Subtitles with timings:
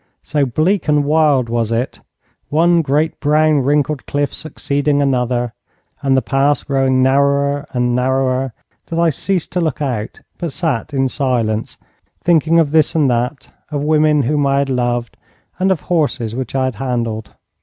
[0.23, 1.99] So bleak and wild was it,
[2.49, 5.53] one great brown wrinkled cliff succeeding another,
[6.01, 8.51] and the pass growing narrower and narrower,
[8.87, 11.77] that I ceased to look out, but sat in silence,
[12.19, 15.17] thinking of this and that, of women whom I had loved
[15.59, 17.35] and of horses which I had handled.